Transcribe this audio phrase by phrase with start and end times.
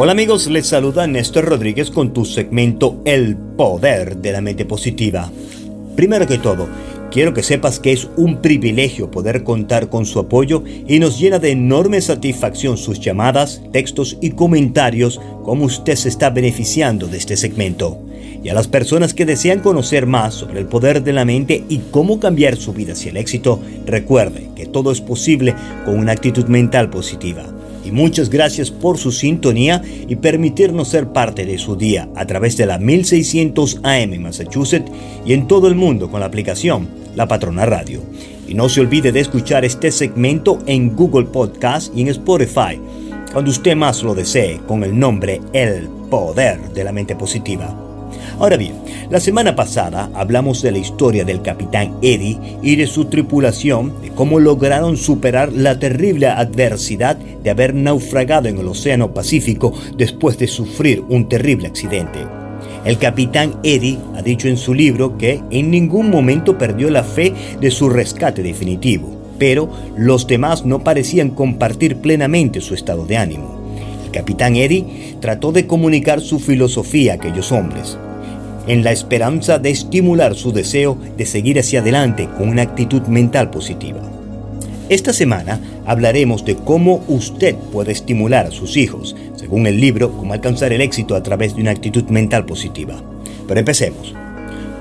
[0.00, 5.28] Hola amigos, les saluda Néstor Rodríguez con tu segmento El Poder de la Mente Positiva.
[5.96, 6.68] Primero que todo,
[7.10, 11.40] quiero que sepas que es un privilegio poder contar con su apoyo y nos llena
[11.40, 17.36] de enorme satisfacción sus llamadas, textos y comentarios como usted se está beneficiando de este
[17.36, 17.98] segmento.
[18.44, 21.78] Y a las personas que desean conocer más sobre el poder de la mente y
[21.90, 26.44] cómo cambiar su vida hacia el éxito, recuerde que todo es posible con una actitud
[26.44, 27.57] mental positiva
[27.88, 32.56] y muchas gracias por su sintonía y permitirnos ser parte de su día a través
[32.58, 34.92] de la 1600 AM Massachusetts
[35.24, 38.02] y en todo el mundo con la aplicación La Patrona Radio.
[38.46, 42.78] Y no se olvide de escuchar este segmento en Google Podcast y en Spotify,
[43.32, 47.87] cuando usted más lo desee, con el nombre El Poder de la Mente Positiva.
[48.38, 48.74] Ahora bien,
[49.10, 54.10] la semana pasada hablamos de la historia del capitán Eddie y de su tripulación, de
[54.10, 60.46] cómo lograron superar la terrible adversidad de haber naufragado en el Océano Pacífico después de
[60.46, 62.18] sufrir un terrible accidente.
[62.84, 67.34] El capitán Eddie ha dicho en su libro que en ningún momento perdió la fe
[67.60, 73.57] de su rescate definitivo, pero los demás no parecían compartir plenamente su estado de ánimo.
[74.08, 77.98] El capitán Eddie trató de comunicar su filosofía a aquellos hombres,
[78.66, 83.50] en la esperanza de estimular su deseo de seguir hacia adelante con una actitud mental
[83.50, 84.00] positiva.
[84.88, 90.32] Esta semana hablaremos de cómo usted puede estimular a sus hijos, según el libro Cómo
[90.32, 92.94] alcanzar el éxito a través de una actitud mental positiva.
[93.46, 94.14] Pero empecemos.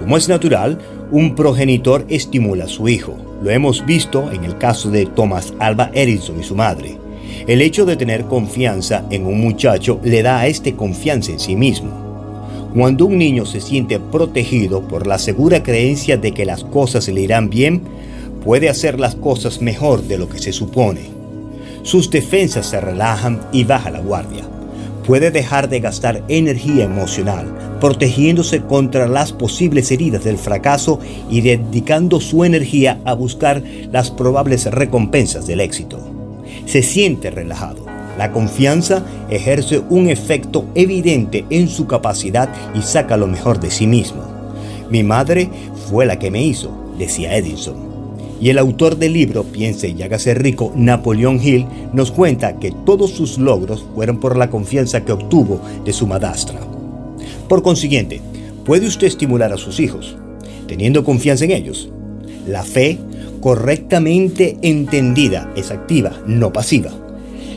[0.00, 0.78] Como es natural,
[1.10, 3.16] un progenitor estimula a su hijo.
[3.42, 6.98] Lo hemos visto en el caso de Thomas Alba Edison y su madre.
[7.46, 11.56] El hecho de tener confianza en un muchacho le da a este confianza en sí
[11.56, 12.04] mismo.
[12.74, 17.20] Cuando un niño se siente protegido por la segura creencia de que las cosas le
[17.20, 17.82] irán bien,
[18.42, 21.02] puede hacer las cosas mejor de lo que se supone.
[21.82, 24.44] Sus defensas se relajan y baja la guardia.
[25.06, 30.98] Puede dejar de gastar energía emocional, protegiéndose contra las posibles heridas del fracaso
[31.30, 33.62] y dedicando su energía a buscar
[33.92, 36.00] las probables recompensas del éxito.
[36.66, 43.26] Se siente relajado la confianza ejerce un efecto evidente en su capacidad y saca lo
[43.26, 44.22] mejor de sí mismo.
[44.90, 45.48] Mi madre
[45.90, 47.94] fue la que me hizo, decía Edison.
[48.40, 53.10] Y el autor del libro Piense y hágase rico, Napoleón Hill, nos cuenta que todos
[53.10, 56.60] sus logros fueron por la confianza que obtuvo de su madrastra.
[57.48, 58.20] Por consiguiente,
[58.64, 60.16] puede usted estimular a sus hijos,
[60.68, 61.88] teniendo confianza en ellos.
[62.46, 62.98] La fe,
[63.44, 66.90] correctamente entendida, es activa, no pasiva.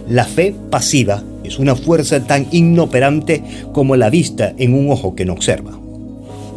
[0.09, 5.23] La fe pasiva es una fuerza tan inoperante como la vista en un ojo que
[5.23, 5.79] no observa.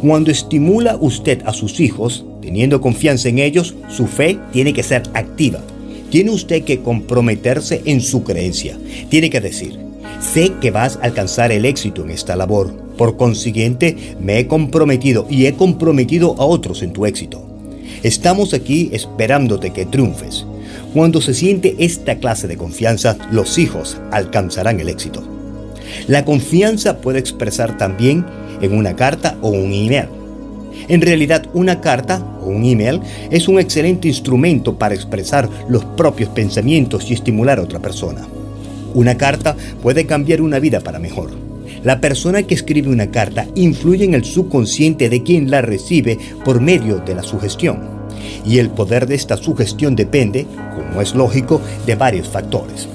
[0.01, 5.03] Cuando estimula usted a sus hijos, teniendo confianza en ellos, su fe tiene que ser
[5.13, 5.61] activa.
[6.09, 8.77] Tiene usted que comprometerse en su creencia.
[9.07, 9.79] Tiene que decir,
[10.19, 12.75] sé que vas a alcanzar el éxito en esta labor.
[12.97, 17.50] Por consiguiente, me he comprometido y he comprometido a otros en tu éxito.
[18.03, 20.45] Estamos aquí esperándote que triunfes.
[20.93, 25.23] Cuando se siente esta clase de confianza, los hijos alcanzarán el éxito.
[26.07, 28.25] La confianza puede expresar también
[28.61, 30.07] en una carta o un email.
[30.87, 36.29] En realidad, una carta o un email es un excelente instrumento para expresar los propios
[36.29, 38.27] pensamientos y estimular a otra persona.
[38.93, 41.50] Una carta puede cambiar una vida para mejor.
[41.83, 46.61] La persona que escribe una carta influye en el subconsciente de quien la recibe por
[46.61, 48.01] medio de la sugestión
[48.45, 50.45] y el poder de esta sugestión depende,
[50.75, 52.87] como es lógico, de varios factores.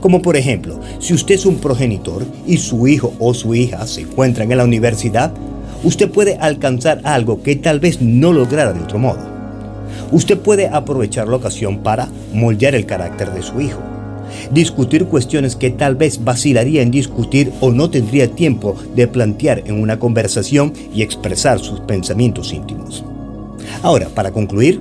[0.00, 4.02] Como por ejemplo, si usted es un progenitor y su hijo o su hija se
[4.02, 5.32] encuentran en la universidad,
[5.82, 9.36] usted puede alcanzar algo que tal vez no lograra de otro modo.
[10.12, 13.80] Usted puede aprovechar la ocasión para moldear el carácter de su hijo,
[14.50, 19.80] discutir cuestiones que tal vez vacilaría en discutir o no tendría tiempo de plantear en
[19.80, 23.04] una conversación y expresar sus pensamientos íntimos.
[23.82, 24.80] Ahora, para concluir,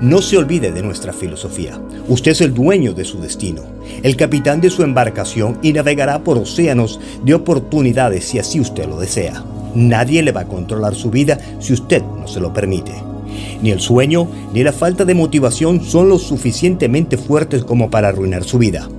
[0.00, 1.80] no se olvide de nuestra filosofía.
[2.08, 3.62] Usted es el dueño de su destino,
[4.02, 8.98] el capitán de su embarcación y navegará por océanos de oportunidades si así usted lo
[8.98, 9.44] desea.
[9.74, 12.92] Nadie le va a controlar su vida si usted no se lo permite.
[13.64, 18.44] Ni el sueño ni la falta de motivación son lo suficientemente fuertes como para arruinar
[18.44, 18.90] su vida.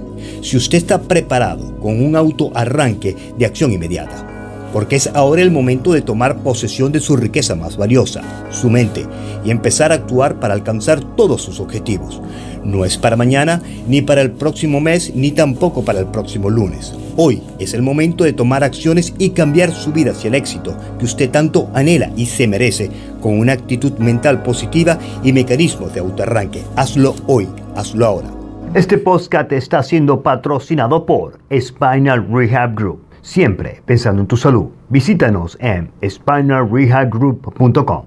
[0.42, 4.28] Si usted está preparado con un auto arranque de acción inmediata,
[4.74, 9.06] porque es ahora el momento de tomar posesión de su riqueza más valiosa, su mente,
[9.46, 12.20] y empezar a actuar para alcanzar todos sus objetivos.
[12.66, 16.94] No es para mañana, ni para el próximo mes, ni tampoco para el próximo lunes.
[17.16, 21.06] Hoy es el momento de tomar acciones y cambiar su vida hacia el éxito que
[21.06, 22.90] usted tanto anhela y se merece
[23.22, 26.64] con una actitud mental positiva y mecanismos de autoarranque.
[26.76, 28.30] Hazlo hoy, hazlo ahora.
[28.74, 33.06] Este podcast está siendo patrocinado por Spinal Rehab Group.
[33.22, 34.70] Siempre pensando en tu salud.
[34.90, 38.06] Visítanos en spinalrehabgroup.com.